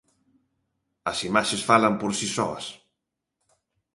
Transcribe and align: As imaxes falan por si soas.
As 1.11 1.19
imaxes 1.29 1.65
falan 1.69 1.93
por 2.01 2.11
si 2.19 2.27
soas. 2.35 2.65